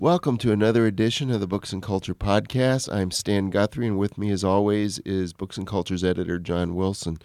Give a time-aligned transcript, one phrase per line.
[0.00, 2.90] Welcome to another edition of the Books and Culture Podcast.
[2.90, 7.18] I'm Stan Guthrie, and with me, as always, is Books and Culture's editor, John Wilson.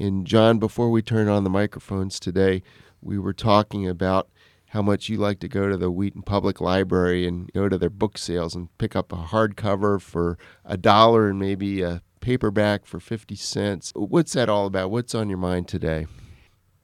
[0.00, 2.62] And, John, before we turn on the microphones today,
[3.02, 4.30] we were talking about
[4.68, 7.90] how much you like to go to the Wheaton Public Library and go to their
[7.90, 13.00] book sales and pick up a hardcover for a dollar and maybe a paperback for
[13.00, 13.92] 50 cents.
[13.94, 14.90] What's that all about?
[14.90, 16.06] What's on your mind today?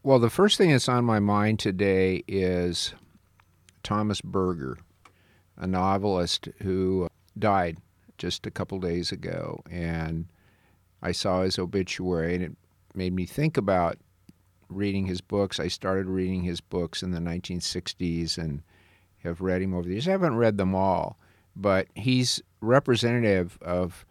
[0.02, 2.92] Well, the first thing that's on my mind today is
[3.82, 4.76] Thomas Berger
[5.60, 7.06] a novelist who
[7.38, 7.78] died
[8.18, 9.62] just a couple days ago.
[9.70, 10.26] And
[11.02, 12.52] I saw his obituary, and it
[12.94, 13.98] made me think about
[14.68, 15.60] reading his books.
[15.60, 18.62] I started reading his books in the 1960s and
[19.22, 20.08] have read him over the years.
[20.08, 21.18] I haven't read them all,
[21.54, 24.06] but he's representative of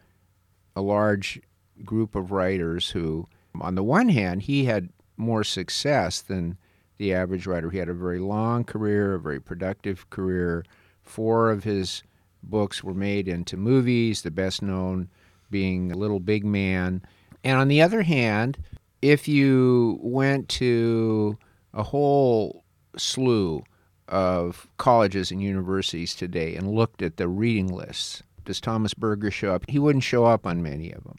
[0.76, 1.42] a large
[1.84, 3.28] group of writers who,
[3.60, 6.58] on the one hand, he had more success than
[6.98, 7.70] the average writer.
[7.70, 10.64] He had a very long career, a very productive career,
[11.10, 12.04] Four of his
[12.44, 15.10] books were made into movies, the best known
[15.50, 17.02] being Little Big Man.
[17.44, 18.60] And on the other hand,
[19.02, 21.38] if you went to
[21.74, 22.64] a whole
[22.96, 23.64] slew
[24.08, 29.54] of colleges and universities today and looked at the reading lists, does Thomas Berger show
[29.54, 29.64] up?
[29.68, 31.18] He wouldn't show up on many of them.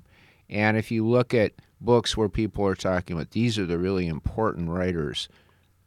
[0.49, 4.07] And if you look at books where people are talking about these are the really
[4.07, 5.29] important writers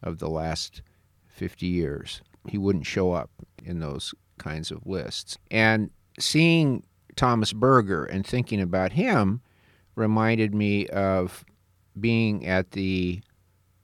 [0.01, 0.81] of the last
[1.27, 3.30] 50 years, he wouldn't show up
[3.63, 5.38] in those kinds of lists.
[5.52, 6.83] And seeing
[7.16, 9.41] Thomas Berger and thinking about him
[9.95, 11.45] reminded me of
[12.00, 13.22] being at the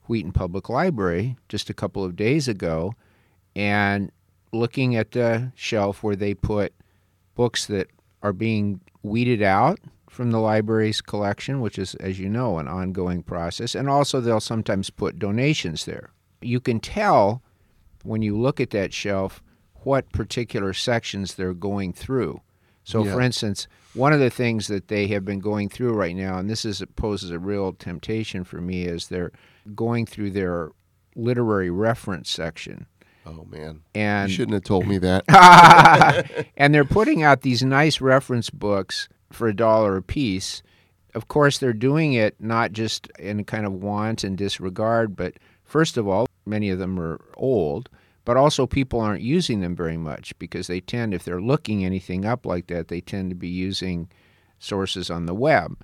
[0.08, 2.94] Wheaton Public Library just a couple of days ago
[3.56, 4.12] and
[4.52, 6.73] looking at the shelf where they put
[7.36, 7.88] books that
[8.23, 9.80] are being weeded out
[10.10, 13.76] from the library's collection, which is, as you know, an ongoing process.
[13.76, 16.10] And also, they'll sometimes put donations there.
[16.42, 17.44] You can tell
[18.03, 19.42] when you look at that shelf
[19.83, 22.42] what particular sections they're going through.
[22.83, 23.14] So, yeah.
[23.14, 26.50] for instance, one of the things that they have been going through right now, and
[26.50, 29.32] this is poses a real temptation for me, is they're
[29.76, 30.71] going through their
[31.15, 32.88] literary reference section.
[33.26, 33.82] Oh man!
[33.93, 35.23] And you shouldn't have told me that.
[36.58, 40.64] and they're putting out these nice reference books for a dollar a piece.
[41.14, 45.36] Of course, they're doing it not just in a kind of want and disregard, but
[45.64, 47.89] first of all, many of them are old
[48.30, 52.26] but also people aren't using them very much because they tend, if they're looking anything
[52.26, 54.08] up like that, they tend to be using
[54.59, 55.80] sources on the web.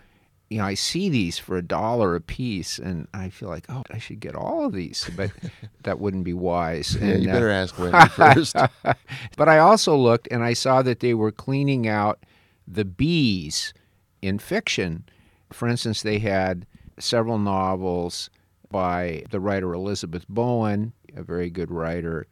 [0.52, 3.82] You know, I see these for a dollar a piece, and I feel like, oh,
[3.90, 5.32] I should get all of these, but
[5.86, 6.96] that wouldn't be wise.
[6.96, 8.56] Yeah, and, you better uh, ask Wendy first.
[9.38, 12.24] but I also looked, and I saw that they were cleaning out
[12.68, 13.74] the bees
[14.22, 15.06] in fiction.
[15.52, 16.68] For instance, they had
[17.00, 18.30] several novels
[18.76, 22.28] by the writer Elizabeth Bowen, a very good writer.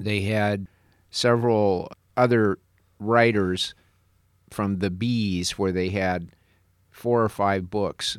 [0.00, 0.68] They had
[1.10, 2.58] several other
[2.98, 3.74] writers
[4.48, 6.30] from the Bees where they had
[6.90, 8.16] four or five books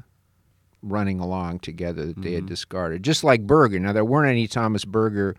[0.84, 2.35] running along together that they mm-hmm.
[2.35, 3.79] had discarded, just like Berger.
[3.79, 5.35] Now, there weren't any Thomas Berger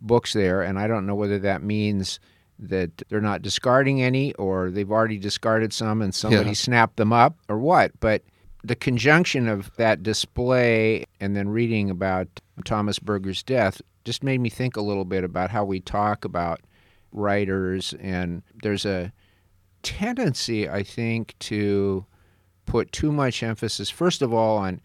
[0.00, 2.20] books there, and I don't know whether that means
[2.60, 6.54] that they're not discarding any or they've already discarded some and somebody yeah.
[6.54, 7.90] snapped them up or what.
[7.98, 8.22] But
[8.66, 12.26] the conjunction of that display and then reading about
[12.64, 16.60] Thomas Berger's death just made me think a little bit about how we talk about
[17.12, 17.94] writers.
[18.00, 19.12] And there's a
[19.84, 22.06] tendency, I think, to
[22.66, 24.80] put too much emphasis, first of all, on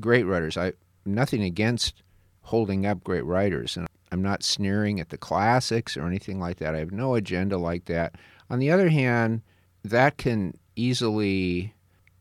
[0.00, 0.56] great writers.
[0.56, 0.72] I
[1.04, 2.02] nothing against
[2.42, 6.74] holding up great writers, and I'm not sneering at the classics or anything like that.
[6.74, 8.16] I have no agenda like that.
[8.50, 9.42] On the other hand,
[9.84, 11.72] that can easily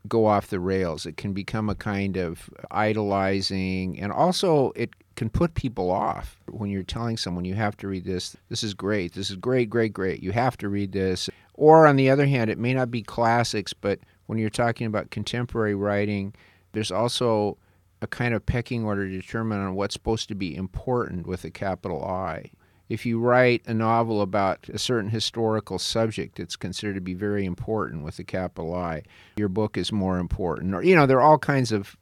[0.08, 1.06] go off the rails.
[1.06, 6.70] It can become a kind of idolizing, and also it can put people off when
[6.70, 8.36] you're telling someone you have to read this.
[8.50, 9.14] This is great.
[9.14, 10.24] This is great, great, great.
[10.24, 11.30] You have to read this.
[11.54, 15.12] Or on the other hand, it may not be classics, but when you're talking about
[15.12, 16.34] contemporary writing,
[16.72, 17.58] there's also
[18.02, 21.52] a kind of pecking order to determine on what's supposed to be important with a
[21.52, 22.50] capital I
[22.92, 27.46] if you write a novel about a certain historical subject it's considered to be very
[27.46, 29.04] important with a capital I,
[29.38, 30.76] your book is more important.
[30.76, 31.96] Or, you know, there are all kinds of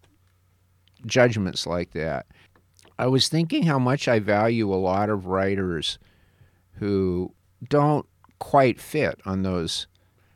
[1.05, 2.25] judgments like that.
[2.97, 5.99] I was thinking how much I value a lot of writers
[6.73, 7.35] who
[7.67, 8.07] don't
[8.39, 9.85] quite fit on those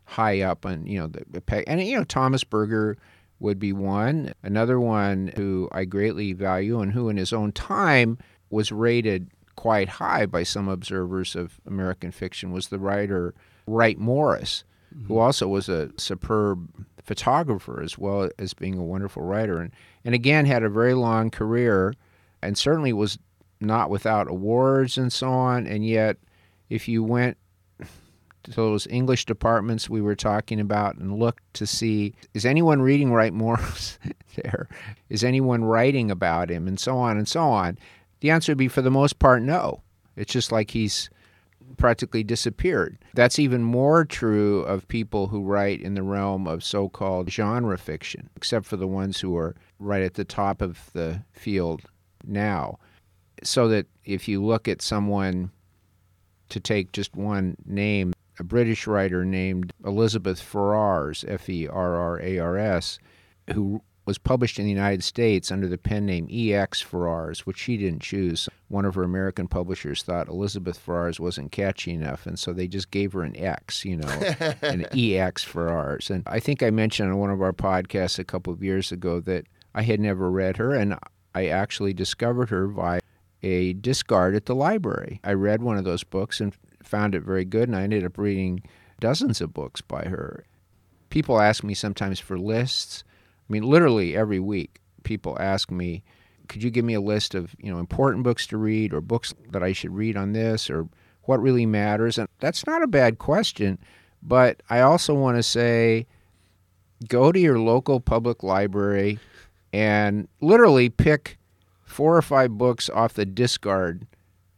[0.06, 2.98] high up and you know the peg and you know Thomas Berger
[3.40, 8.20] would be one another one who I greatly value and who in his own time
[8.52, 13.34] was rated quite high by some observers of American fiction was the writer
[13.68, 14.64] Wright Morris,
[14.94, 15.08] mm-hmm.
[15.08, 16.68] who also was a superb
[17.04, 19.72] photographer as well as being a wonderful writer, and
[20.06, 21.94] and again had a very long career,
[22.42, 23.18] and certainly was
[23.60, 26.18] not without awards and so on, and yet
[26.70, 27.38] if you went
[28.44, 33.12] to those English departments we were talking about and looked to see is anyone reading
[33.12, 33.98] Wright Morris
[34.36, 34.68] there?
[35.10, 36.68] Is anyone writing about him?
[36.68, 37.78] And so on and so on.
[38.24, 39.84] The answer would be for the most part, no.
[40.16, 41.10] It's just like he's
[41.76, 42.98] practically disappeared.
[43.14, 47.78] That's even more true of people who write in the realm of so called genre
[47.78, 51.82] fiction, except for the ones who are right at the top of the field
[52.24, 52.80] now.
[53.44, 55.52] So that if you look at someone,
[56.48, 62.22] to take just one name, a British writer named Elizabeth Ferrars, F E R R
[62.22, 63.00] A R S,
[63.54, 66.82] who was published in the United States under the pen name E.X.
[66.82, 68.50] Ferrars, which she didn't choose.
[68.68, 72.92] One of her American publishers thought Elizabeth Ferrars wasn't catchy enough, and so they just
[72.92, 74.08] gave her an X, you know,
[74.62, 75.44] an E.X.
[75.44, 76.10] Ferrars.
[76.10, 79.20] And I think I mentioned on one of our podcasts a couple of years ago
[79.22, 80.98] that I had never read her, and
[81.34, 83.00] I actually discovered her by
[83.42, 85.20] a discard at the library.
[85.24, 88.18] I read one of those books and found it very good, and I ended up
[88.18, 88.64] reading
[89.00, 90.46] dozens of books by her.
[91.10, 93.04] People ask me sometimes for lists
[93.50, 96.04] I mean, literally every week, people ask me,
[96.48, 99.34] "Could you give me a list of you know important books to read, or books
[99.52, 100.88] that I should read on this, or
[101.24, 103.78] what really matters?" And that's not a bad question,
[104.22, 106.08] but I also want to say,
[107.08, 109.20] go to your local public library
[109.74, 111.38] and literally pick
[111.84, 114.08] four or five books off the discard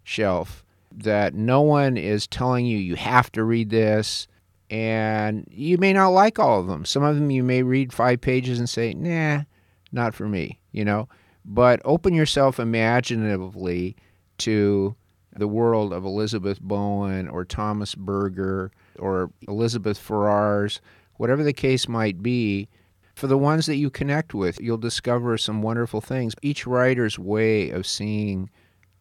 [0.04, 4.28] shelf that no one is telling you you have to read this
[4.70, 6.86] and you may not like all of them.
[6.86, 9.44] Some of them you may read five pages and say, nah,
[9.92, 11.08] not for me, you know.
[11.44, 13.96] But open yourself imaginatively
[14.40, 14.96] to
[15.36, 20.82] the world of Elizabeth Bowen or Thomas Berger or Elizabeth Ferrars,
[21.16, 22.68] whatever the case might be.
[23.14, 26.36] For the ones that you connect with, you'll discover some wonderful things.
[26.42, 28.50] Each writer's way of seeing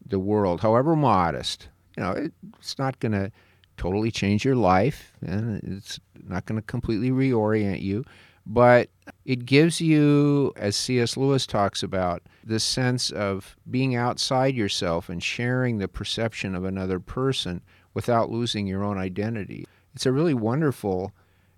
[0.06, 3.32] the world, however modest, you know, it's not going to
[3.76, 8.04] totally change your life, and it's not going to completely reorient you,
[8.46, 8.90] but
[9.24, 11.16] it gives you, as C.S.
[11.16, 17.00] Lewis talks about, the sense of being outside yourself and sharing the perception of another
[17.00, 17.62] person
[17.94, 19.66] without losing your own identity.
[19.94, 21.12] It's a really wonderful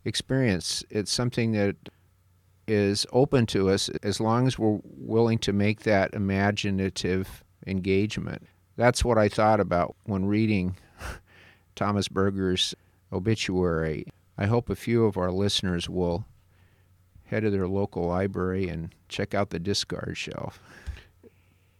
[0.05, 0.85] experience.
[0.91, 1.77] It's something that
[2.69, 8.47] is open to us as long as we're willing to make that imaginative engagement.
[8.77, 10.77] That's what I thought about when reading
[11.77, 12.75] Thomas Berger's
[13.13, 14.07] obituary.
[14.37, 16.27] I hope a few of our listeners will
[17.27, 20.61] head to their local library and check out the discard shelf.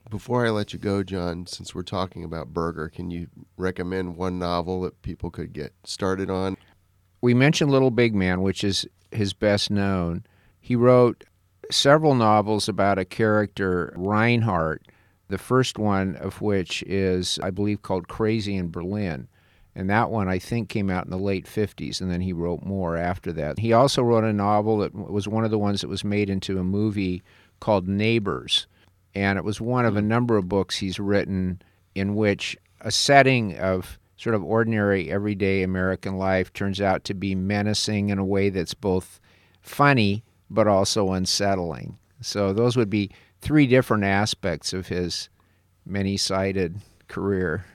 [0.09, 3.27] Before I let you go, John, since we're talking about Berger, can you
[3.57, 6.57] recommend one novel that people could get started on?
[7.21, 10.25] We mentioned Little Big Man, which is his best known.
[10.61, 11.25] He wrote
[11.71, 14.87] several novels about a character, Reinhart,
[15.29, 19.27] the first one of which is, I believe, called Crazy in Berlin.
[19.77, 22.65] And that one, I think, came out in the late 50s, and then he wrote
[22.65, 23.59] more after that.
[23.59, 26.59] He also wrote a novel that was one of the ones that was made into
[26.59, 27.23] a movie
[27.61, 28.67] called Neighbors.
[29.15, 30.09] And it was one of a hmm.
[30.09, 31.61] number of books he's written
[31.95, 37.35] in which a setting of sort of ordinary, everyday American life turns out to be
[37.35, 39.21] menacing in a way that's both
[39.61, 41.99] funny but also unsettling.
[42.23, 43.11] So, those would be
[43.43, 45.29] three different aspects of his
[45.85, 47.67] many sided career.